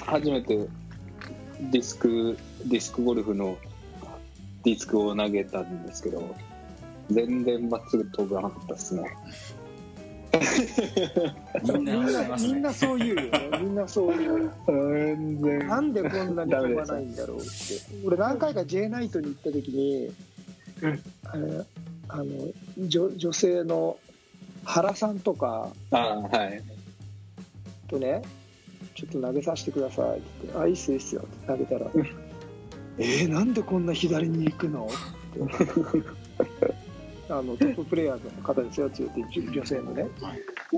[0.00, 0.56] 初めて
[1.70, 2.36] ディスク、
[2.66, 3.56] ディスクゴルフの
[4.64, 6.34] ディスクを投げたんですけど、
[7.10, 9.16] 全然まっすぐ飛ばなかったですね。
[11.62, 13.30] みんなねみんなそう言うよね
[13.62, 15.66] みんなそう言う全然。
[15.66, 17.46] なんでこんなに飛ばないんだろうって
[18.04, 20.12] 俺何回か J ナイトに行った時に、
[21.24, 21.64] あれ
[22.08, 22.24] あの
[22.78, 23.98] 女女性の
[24.64, 26.62] 原さんとかあはい。
[27.88, 28.22] とね
[28.94, 30.22] ちょっと投げさせてくださいって。
[30.42, 31.90] 言って「あいいっすいいっすよ」って投げたら
[32.98, 36.26] 「えー、なんでこんな左に行くの?」って。
[37.28, 40.06] あのトッププレイヤーの方ですよ強いて女女性のね。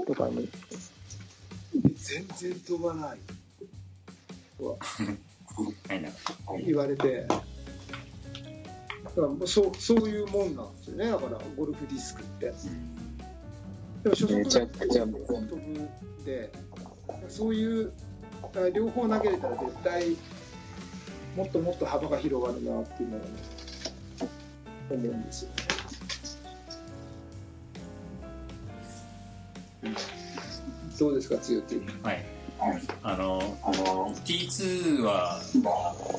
[0.06, 0.48] とかに。
[1.94, 3.18] 全然飛ばない。
[5.88, 6.02] はい。
[6.02, 6.08] な
[6.64, 7.26] 言われて。
[7.28, 7.42] だ
[9.20, 11.10] からもうそうそういうもんなんですよね。
[11.10, 12.52] だからゴルフディスクって。
[14.02, 16.52] でも初速めちゃが飛ぶんで
[17.28, 17.92] そういう
[18.54, 20.16] あ両方投げれたら絶対
[21.36, 23.30] もっともっと幅が広がるなっていうのは、ね、
[24.90, 25.50] 思うんですよ
[30.98, 32.24] どうですか強ってはい。
[33.04, 33.40] あの
[34.24, 35.40] T2 は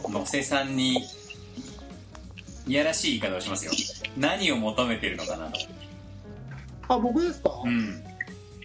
[0.09, 1.05] 野瀬さんに
[2.69, 3.71] いやらしい言い方をしますよ。
[4.15, 5.59] 何を求めてるのかなと。
[6.87, 8.03] あ僕ですか、うん。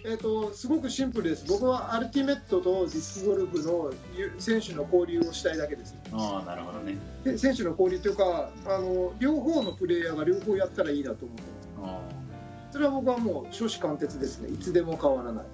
[0.05, 1.45] えー、とすごくシンプルです。
[1.47, 5.95] 僕はアルティメットとディスクゴルフのゆ選手の交流をしたいだけです。
[6.13, 6.97] ああなるほどね。
[7.23, 11.43] で選手の交流というかあの両方のプレイヤーが両方やったらいいなと思って。
[11.83, 11.99] あ
[12.71, 14.49] それは僕はもう初志貫徹ですね。
[14.49, 15.45] いつでも変わらない。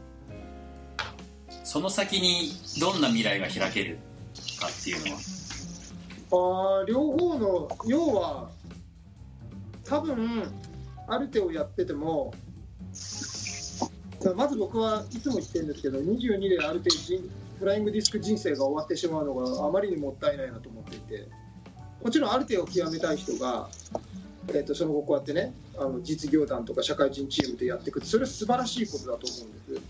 [1.52, 3.98] ーその先にどんな未来が開ける
[4.60, 5.22] かっていうのは
[6.32, 8.50] あー両方の要は
[9.84, 10.44] 多分
[11.08, 12.34] アルテをやってても
[14.36, 21.28] まず僕はいつも言ってるんですけど22でアルテ人フライングディスク人生が終わってしまうのがあまりにもったいないなと思っていて
[22.04, 23.70] もちろんアルテを極めたい人が、
[24.50, 29.86] えー、とその後こうやってねあの実業団とか社会人チームでやっていくそれは素晴らしいことだと思うんです。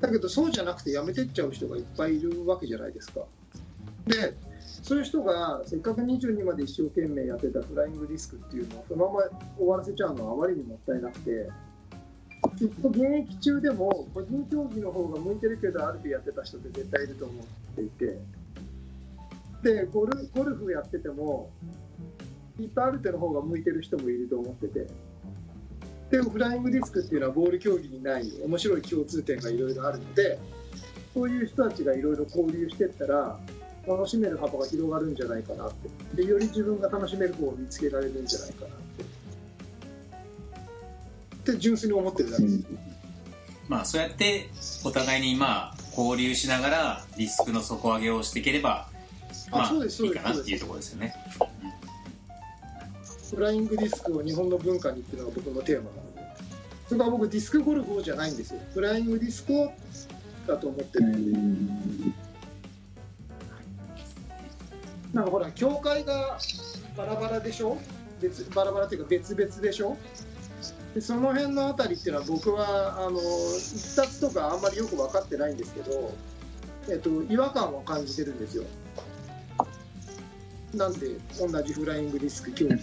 [0.00, 3.20] だけどそうじゃなくてやめてっちゃう人がいっぱいいるわけじゃないですか。
[4.06, 4.34] で
[4.82, 9.20] そういう人がせっかく22まで一生懸命やってたフライングディスクっていうのをそのまま
[9.56, 11.48] 終わらせちゃうのはあまりにもったいなくて
[12.58, 18.18] きっと現役中でも個人競技の方が向いてるけどある程度やってた人って絶対いると思っていて
[19.62, 21.50] でゴルゴルフやってても
[22.56, 24.86] きっとある程度の方が向いてる人もいると思ってて
[26.10, 30.38] でもフライングディスクっていうのはボール競技にない面白い共通点がいろいろあるので
[31.14, 33.38] そういう人たちがいろいろ交流してったら
[33.86, 36.22] 楽しめる幅が広がるんじゃないかなって。
[36.22, 38.70] でより自分が楽しめる方を見つけられるんじゃないかなっ
[41.42, 41.52] て。
[41.52, 42.44] って純粋に思ってるだけ。
[42.44, 42.64] です、
[43.68, 44.48] まあそうやって
[44.84, 48.88] お互いにまあ交流しながらリスクの底上げをしていければ
[49.50, 50.24] まああそうですいいそうです。
[50.24, 51.14] かなっていうところですよね。
[53.34, 56.22] フライングディスクを日本の文化にっていうのが僕のテーマなので。
[56.88, 58.60] それは僕ディスクゴルフをじゃないんですよ。
[58.74, 59.72] フライングディスクを
[60.46, 61.04] だと思ってる
[65.12, 66.38] なんかほら教会が
[66.96, 67.78] バラバラでしょ？
[68.20, 69.96] 別バラバラっていうか別々でしょ？
[70.94, 76.14] でその辺のあたりっていうのは僕はあの一冊とかあんまりよく分かってないんですけど、
[76.88, 78.64] えっと、違和感を感じてるんですよ。
[80.74, 82.82] なんで同じフライングディスク競技なの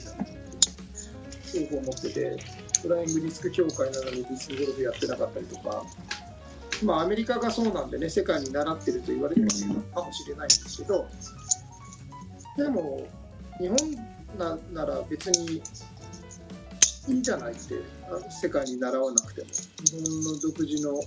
[1.44, 2.38] そう思ってて
[2.84, 5.84] フライングディスク協会なのにディスクゴルフやってなかったりとか
[6.84, 11.08] まあアメリカがそうなんでね世界に習ってると言われてるかもしれないんですけど
[12.60, 13.08] でも
[13.58, 13.78] 日本
[14.38, 15.62] ななら別に
[17.08, 17.76] いいんじゃないって
[18.30, 21.02] 世界に習わなくても日本の独自の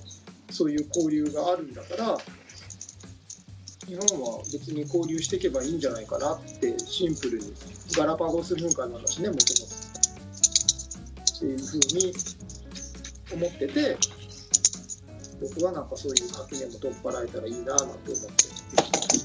[0.50, 2.16] そういう交流があるんだから
[3.86, 7.52] 日本は別に交流していけばいいんじゃないかなってシンプルに
[7.96, 9.74] ガラパゴス文化なんだしねもともと
[11.36, 12.14] っていうふうに
[13.34, 13.98] 思ってて
[15.42, 17.98] 僕はなんかそういう垣根も取っ払えたらいいななんて思っ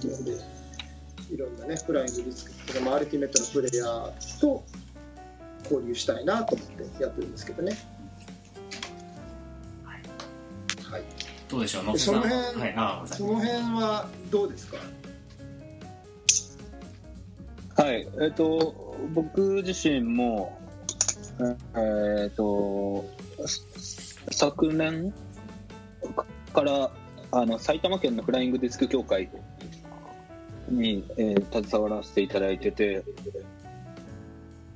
[0.02, 0.66] てるので
[1.32, 4.63] いろんなねフライングディスクとかまあアルティメットのプレイヤーと
[5.63, 7.78] 交流したいなと思ってやってるんですけどね。
[10.90, 11.04] はい、
[11.50, 12.00] どうでしょう？
[12.00, 13.08] その辺、はい。
[13.10, 14.78] その辺はどうですか？
[17.84, 20.58] はい、えっ、と、僕自身も、
[21.76, 23.06] えっ、と、
[24.32, 25.13] 昨年
[26.54, 26.90] から、
[27.32, 29.30] あの、埼玉県のフライングディスク協会
[30.69, 33.03] に、えー携わらせていただいてて、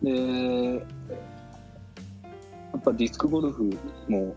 [0.02, 0.80] で、や
[2.78, 3.78] っぱディスクゴルフ
[4.08, 4.36] も、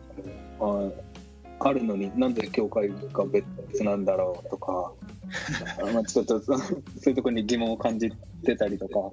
[0.60, 0.90] あ
[1.60, 4.92] あるのになんで協会が別なんだろうとか、
[5.82, 6.58] あ まあ、ちょっとそう
[7.08, 8.10] いうところに疑問を感じ
[8.44, 9.10] てたりとか、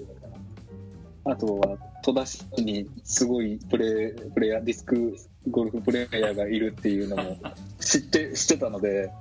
[1.24, 5.16] あとは戸田市にすごいプレプレイヤー、ディスク
[5.50, 7.38] ゴルフプレイヤーがいるっていうのも
[7.80, 9.12] 知って知ってたので、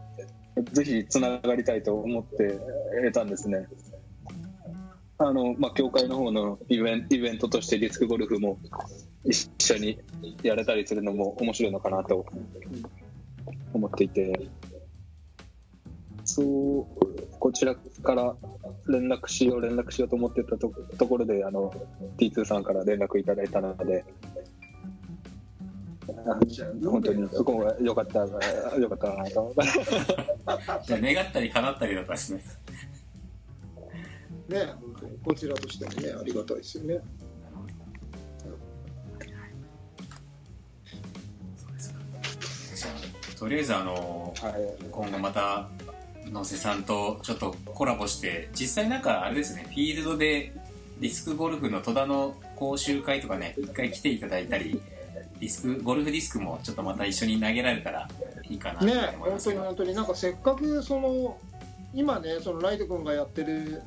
[0.65, 2.59] ぜひつながりたいと思って
[3.03, 3.67] 得たんですね。
[5.19, 8.59] あのまあ、協会の方のイベンイベントとしてディスクゴルフも
[9.25, 9.99] 一緒に
[10.43, 12.25] やれたりするのも面白いのかなと
[13.75, 14.49] 思っていて、
[16.25, 16.87] そう、
[17.39, 18.35] こちらから
[18.89, 21.71] 連絡しよう、連絡しようと思ってたとところで、あの、
[22.17, 24.05] T2 さんから連絡いただいたので、
[26.85, 27.29] 本当に。
[27.33, 28.21] そこが良かった、
[28.79, 29.15] 良かった。
[29.17, 29.41] なと。
[29.41, 29.63] 思って。
[30.87, 32.45] じゃあ願ったり叶ったりだったですね。
[34.49, 37.01] ね本当にこちらとしてもねありがたいですよね。
[43.39, 44.53] とりあえずあのはい。
[44.91, 45.69] 今後また
[46.31, 50.53] 野瀬さんとちょっとコラボして実際なんかあれですねフィールドで
[51.01, 54.81] ディスクゴルフの戸田の講習会とかね一回来ていただいたり
[55.41, 58.09] ディスクゴルフディスクもちょっとまた一緒に投げられたら
[58.49, 59.95] いいかなとね思いま本当に本当に。
[59.95, 61.39] なんかせっかくその
[61.95, 63.83] 今ねそのライト君がやってる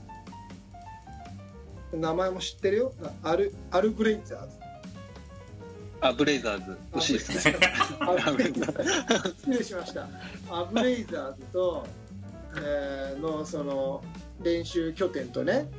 [1.93, 2.93] 名前も知ってるよ。
[3.21, 4.55] アルアルブレイザーズ。
[6.01, 6.77] あブレイザーズ。
[6.91, 7.55] 欲しいですね。
[9.37, 10.07] 失礼しました。
[10.49, 11.85] アブレイザーズと、
[12.57, 14.03] えーのその
[14.41, 15.69] 練習拠点とね、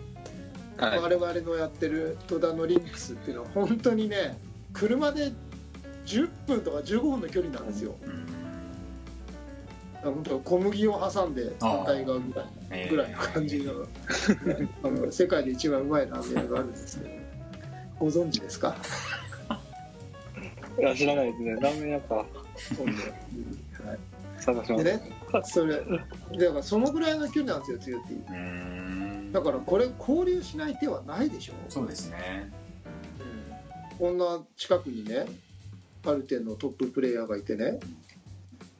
[0.78, 0.98] はい。
[1.00, 4.38] 我々のやってる戸田のリンクスっていうのは本当にね
[4.72, 5.32] 車で
[6.06, 7.94] 10分とか15分の距離なんですよ、
[10.04, 10.14] うん。
[10.14, 13.72] 本当小麦を挟んで反対側ぐらいえーぐらいの感じの
[14.82, 17.10] あの世界で一番うまいラーメン屋があるんですけど
[17.98, 18.76] ご存知ですか？
[20.78, 21.52] いや知らないですね。
[21.54, 22.26] ラーメン屋か。
[22.76, 22.92] 今度
[24.38, 25.12] 探しまですね
[25.44, 28.14] それだからそのぐらいの距離なんですよ強って
[29.32, 32.52] だからこれ交流しない手はないでしょ、そうですね。
[33.98, 34.18] こん。
[34.18, 35.26] な近くにね
[36.06, 37.78] アルテンのトッププレイヤーがいてね。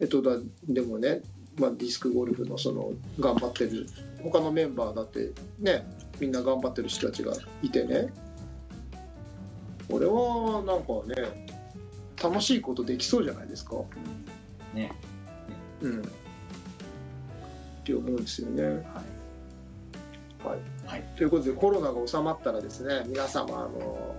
[0.01, 0.37] えっとだ
[0.69, 1.23] でもね、
[1.59, 3.87] まあ、ディスクゴルフのその頑張ってる
[4.23, 5.87] 他のメンバーだってね
[6.19, 8.13] みんな頑張ってる人たちがいてね。
[9.89, 11.47] これはなんかね
[12.23, 13.77] 楽しいことできそうじゃないですか。
[14.75, 14.93] ね。
[15.81, 16.01] うん。
[16.01, 16.03] っ
[17.85, 18.65] て思うんですよね。
[18.65, 18.75] はい。
[20.45, 21.05] はい、はい。
[21.17, 24.15] ということでコロナが収まったらですね皆様あの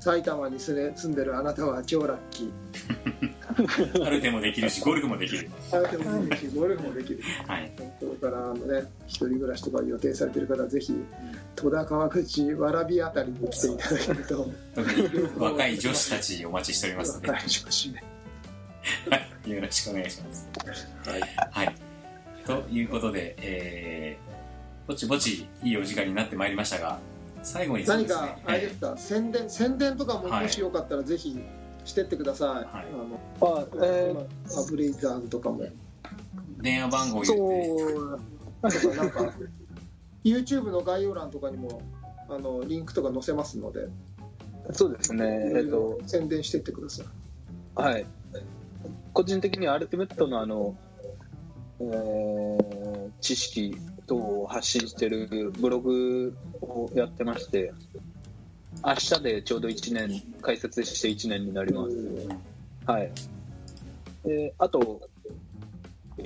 [0.00, 4.04] 埼玉に住,、ね、住んでるあなたは超ラッキー。
[4.06, 5.50] アルテもできるしゴルフもできる。
[5.72, 7.20] あなたもできるしゴルフもできる。
[7.46, 7.70] はい。
[7.76, 10.94] これからあのね一人暮らしとか予定されてる方はぜひ
[11.54, 14.50] 戸田川口蕨あたりに来ていただけると。
[15.44, 17.28] 若い女子たちお待ちしておりますので。
[17.28, 18.04] 若い女子ね。
[19.54, 20.48] よろしくお願いします。
[21.04, 21.20] はい。
[21.50, 21.74] はい。
[22.46, 26.98] ということでえー、ぼちぼちいいお時間になってまいりましたが
[27.42, 28.28] 最後にそう何ですね。
[28.28, 30.42] かあれですか、宣伝宣伝とかもはい。
[30.44, 31.38] もしよかったらぜひ
[31.84, 32.66] してってください、はい。
[33.40, 34.14] あのあえ
[34.56, 35.64] アブレイザーズとかも。
[36.58, 38.78] 電話番号言って。
[38.78, 38.94] そう。
[38.94, 39.32] なんか
[40.22, 41.80] YouTube の概要欄とかにも
[42.28, 43.88] あのリンクとか載せますので、
[44.72, 45.52] そうですね。
[45.56, 47.06] えっと宣伝してってください。
[47.74, 48.06] はい。
[49.12, 50.76] 個人的にはアルティメットのあの、
[51.80, 53.76] えー知識
[54.10, 57.72] 等を発信してるブログをやってまして
[58.84, 62.50] 明日でちょうど1年開設して1年になります
[62.86, 63.12] はい。
[64.24, 65.00] で、あと、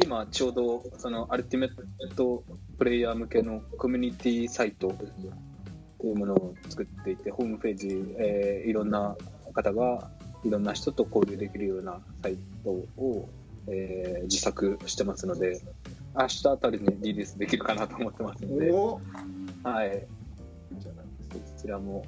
[0.02, 2.42] 今ちょうどそのアルティメット
[2.78, 4.88] プレイヤー向けのコミュニティサイト
[6.00, 9.16] というものを作っていて、ホームページ、えーいろんな
[9.52, 10.10] 方が
[10.44, 13.28] いろんな人と交流できるようなサイトを、
[13.68, 15.60] えー自作してますので、
[16.16, 19.00] 明日あたりにリリースできるかなと思ってますので、お
[19.62, 20.06] はい。
[20.78, 21.02] じゃあ
[21.56, 22.04] そちらも、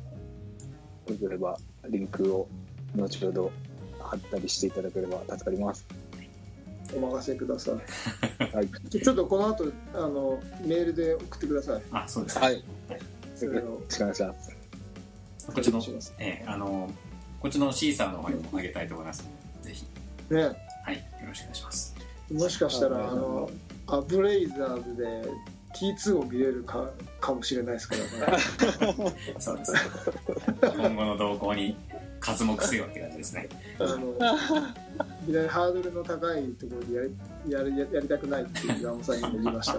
[1.08, 1.56] よければ
[1.88, 2.48] リンクを
[2.94, 3.52] 後ほど
[4.00, 5.86] 貼ったりしていただければ助かります。
[6.94, 7.74] お任せください
[8.54, 8.68] はい。
[8.90, 12.54] ちょっとこの後あのメールで送ってくださいあそうですはい。
[12.58, 12.62] よ
[13.34, 14.56] それをろしくお願いします。
[15.46, 15.80] こっちの
[16.18, 16.90] えーあの
[17.40, 19.28] こっちのシーサーの方にもあげたいと思います
[19.62, 19.84] ぜひ
[20.30, 20.48] ねは
[20.92, 21.94] いよろしくお願いします
[22.32, 23.48] もしかしたらあの
[23.88, 25.22] アブレイザーズで
[25.74, 28.36] T2 を見れるかかもしれないですから。
[28.36, 28.42] ね
[29.38, 29.80] そうですね。
[30.62, 31.76] 今後の動向に
[32.20, 33.48] 数目せよって感じですね。
[33.78, 34.14] あの
[35.48, 39.74] ハードルの高いところでやりやりやりたくないっていう山本さんにも言いました。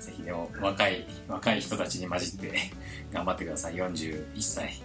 [0.00, 2.52] ぜひでも若い若い人たちに混じって
[3.12, 3.74] 頑張ってください。
[3.74, 4.82] 41歳。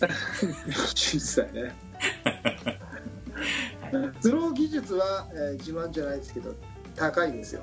[0.94, 1.74] 実際ね
[4.20, 6.54] スロー技術は、えー自慢じゃないですけど
[6.96, 7.62] 高いですよ。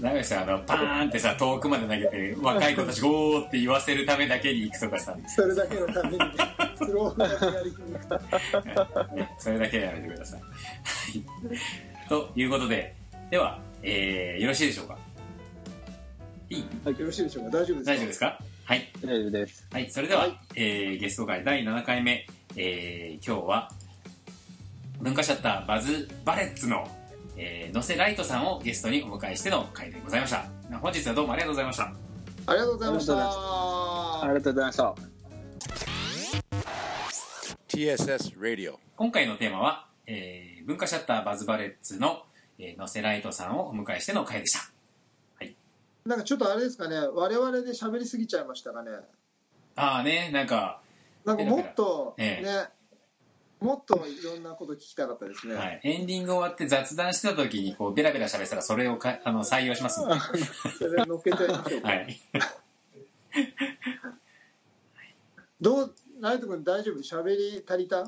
[0.00, 6.24] ダメですよあのパーンってさ遠くまで投げて若い子たちゴーって言わせるためだけに行くとかさ、それだけのためにね
[6.76, 10.40] スローだけやりに行く それだけはやめてください。
[10.40, 12.08] はい。
[12.08, 12.94] ということで
[13.30, 14.98] では、えーよろしいでしょうか？
[16.50, 16.60] いい？
[16.60, 16.66] よ
[17.06, 17.58] ろしいでしょうか？
[17.58, 17.90] 大丈夫ですか？
[17.92, 18.38] 大丈夫ですか？
[18.64, 18.92] はい。
[19.04, 19.66] 大丈夫です。
[19.72, 20.38] はい、それでは、はい。
[20.56, 23.70] えーゲスト会第7回目、えー今日は
[25.00, 26.88] 文化シャッター Buzz Bullets の、
[27.36, 30.44] えー、野瀬ライトさんをゲストにお迎えしての回でございました。
[30.80, 31.84] 本日はどうもありがとうございました。
[31.84, 33.12] ありがとうございました。
[33.14, 34.94] ありがとうございました。
[37.68, 38.74] TSS Radio.
[38.96, 42.24] 今回のテーマは、えー文化シャッター Buzz Bullets の、
[42.58, 44.70] えー野瀬ライトさんをお迎えしての回でした。
[46.04, 46.96] なんかちょっとあれですかね。
[46.96, 48.90] 我々で喋りすぎちゃいましたかね。
[49.76, 50.80] ああねなんか、
[51.24, 52.77] なんかもっとえねえ
[53.60, 60.20] もっといろんなこと聞きたかったですね、はい、エンディング終わって雑談してた時にこうベラベラ喋ってたらそれをかあの採用しますので、は
[60.78, 62.16] それ乗っけてみましょうか、い、
[65.60, 66.98] どうライト君大丈夫？
[66.98, 68.04] 喋り足りた？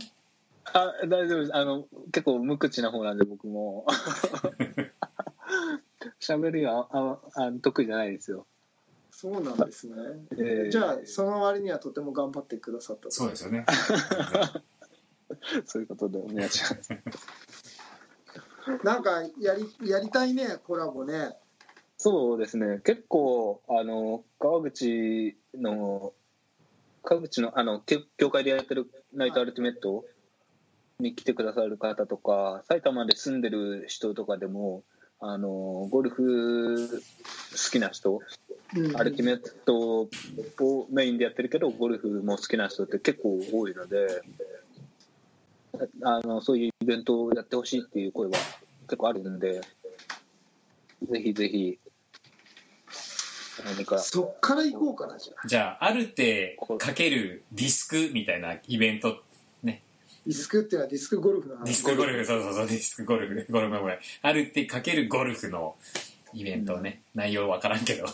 [0.73, 1.57] あ、大丈夫です。
[1.57, 3.87] あの、結構無口な方なんで僕も。
[6.21, 8.47] 喋りはああ得意じゃないですよ。
[9.11, 9.95] そうなんですね。
[10.33, 13.11] えーじゃあ、その割にはとても頑張ってくださったと。
[13.11, 13.67] そうですよね
[15.67, 16.91] そういうことでお願いします。
[18.85, 21.37] なんかやり、やりたいね、コラボね。
[21.97, 26.15] そうですね、結構、あの川口の、
[27.03, 30.05] 川口のあの協協会でやってるナイトアルティメット
[30.99, 34.83] に来てくださる方とか、埼玉で住んでる人とかでも、
[35.19, 35.51] あの
[35.91, 38.21] ゴルフ好きな人、
[38.75, 40.09] うんアルティメットを
[40.91, 44.23] メインでやってるけど、ゴルフも好きな人って結構多いので、
[46.03, 48.33] あのそういうイベントをやってほしいっていう声は
[48.83, 49.61] 結構あるんで、
[51.11, 51.79] ぜひぜひ、
[53.65, 55.49] 何か、そっから行こうかな、じゃあ。
[55.49, 59.23] じゃあアルテかけるディスクみたいなイベント
[59.63, 59.83] ね。
[60.27, 61.65] ディスクっていうのはディスクゴルフの話。
[61.65, 63.47] ディスクゴルフそうそうそうディスクゴルフ。
[63.53, 65.77] ゴルフごめんアルテかけるゴルフの
[66.33, 68.07] イベントね、内容わからんけど。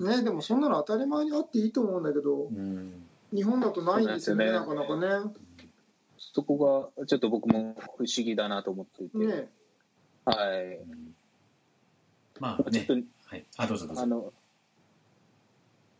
[0.00, 3.04] ね、でもそんなの当たり前にあっていいと思うんだけど、うん。
[3.32, 5.08] 日本だとないんですよね、なかなかね。
[6.34, 9.48] そこがちょっと僕も不思議だなと思っていて、ね。
[10.24, 10.80] はい。
[12.40, 12.84] まあね。
[12.84, 13.44] ちょっと、はい。
[13.56, 14.02] あどうぞどうぞ。
[14.02, 14.32] あの、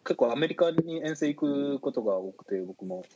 [0.04, 3.06] 結構アメリカに遠征行くことが多くて、僕も。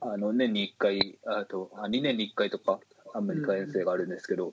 [0.00, 2.80] あの、年に1回、あと、あ2年に1回とか、
[3.14, 4.52] アメリカ遠征があるんですけど、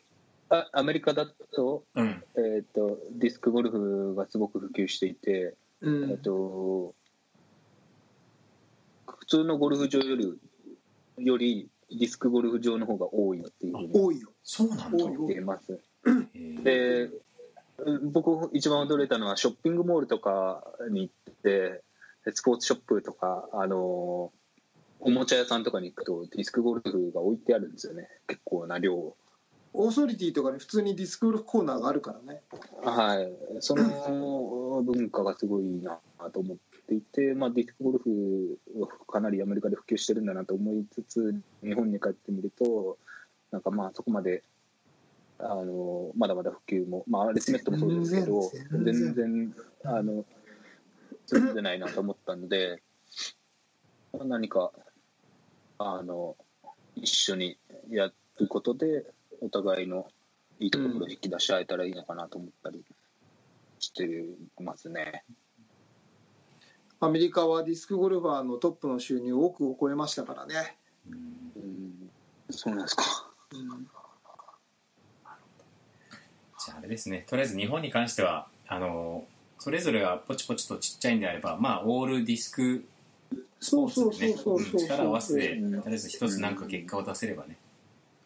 [0.49, 2.23] あアメリカだと、うん。
[2.35, 6.11] えっ、と、ディスクゴルフがすごく普及していて、うん。
[6.11, 6.93] えっ、と、
[9.07, 10.37] 普通のゴルフ場より、
[11.17, 14.29] よりディスクゴルフ場の方が多いっていうふうに多いよ。
[14.43, 15.79] そうなんだています。
[16.63, 17.09] で
[18.11, 21.83] 僕一番驚いたのはショッピングモールとかに行って
[22.33, 24.31] スポーツショップとかあの
[24.99, 29.15] おもちゃ屋さんとかに行くとディスクゴルフが置いてあるんですよね結構な量
[29.73, 32.41] オーソリティとかに普通にディスクゴルフコーナーがあるからね。
[32.83, 35.99] はいその文化がすごいな
[36.33, 36.57] と思っ
[36.87, 38.57] ていて、まあ、ディスクゴルフ
[39.07, 42.97] かなりアメリカで普及してるんだなと思いつつ日本に帰ってみると
[43.51, 44.43] なんかまあそこまで
[45.39, 48.51] あのまだまだ普及も、まあ、アルティメットもそうですけど
[48.83, 50.25] 全然あの
[51.27, 52.81] 進んでないなと思ったので
[54.13, 54.71] 何か
[55.77, 56.35] あの
[56.95, 57.57] 一緒に
[57.89, 59.05] やることで
[59.41, 60.07] お互いの
[60.59, 62.83] いいところを引き出し合えたらいいのかなと思ったり
[63.79, 64.25] して
[64.59, 65.23] ますね。
[66.99, 70.77] アメリカはディスクゴルファーのトップの収入を億を超えましたからね。
[71.07, 72.09] うん
[72.49, 73.03] そうなんですか。
[73.53, 73.87] うん
[76.59, 79.25] じゃああれですねとりあえず日本に関してはあの
[79.59, 82.83] それぞれがポチポチとちっちゃいんであればまあオールディスク
[83.59, 87.57] スポーツでねそうそうそうそううん力を合わせてうんとりあえず一つなんか結果を出せればね、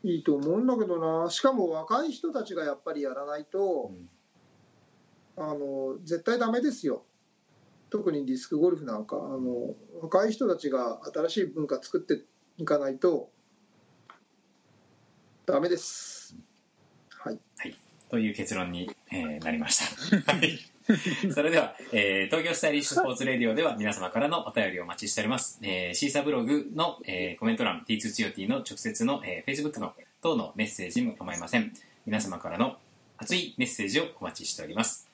[0.03, 1.29] いいと思うんだけどな。
[1.29, 3.91] しかも若い人たちがやっぱりやらないと、
[5.37, 7.03] あの絶対ダメですよ。
[7.91, 12.23] 特にディスクゴルフなんかあの若い人たちが新しい文化作って
[12.57, 13.29] いかないと
[15.45, 16.35] ダメです。
[17.09, 17.39] はい。
[17.57, 17.75] はい
[18.09, 19.77] という結論に、えーなりまし
[20.25, 20.33] た。
[20.33, 20.59] はい。
[21.33, 25.59] それでは、えー東京 Stylish Sports Radio では皆様からのお便りをお待ちしております。
[25.61, 31.73] えー Seesaa ブログの、えーコメント欄、T2 ツヨティの直接の、えー Facebook の等のメッセージも構いません。
[32.05, 32.77] 皆様からの
[33.17, 35.10] 熱いメッセージをお待ちしております。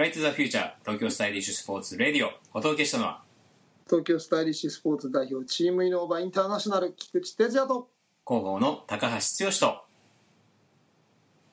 [0.00, 0.10] はい。
[0.10, 3.22] Right to the Future 東京スタイリッシュスポーツレディオお届けしたのは
[3.86, 7.88] 東京スタイリッシュスポーツ代表チームイノーバインターナショナル菊池哲也と
[8.26, 9.84] 広報の高橋剛と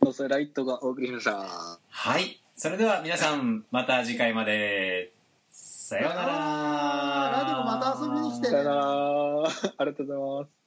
[0.01, 1.79] ノセライトがお送りしました。
[1.89, 2.41] はい。
[2.55, 5.11] それでは皆さん、また次回まで。
[5.49, 6.27] さようなら。
[6.27, 9.43] ラディオまた遊びに来てさよなら。
[9.43, 10.66] ありがとうございます。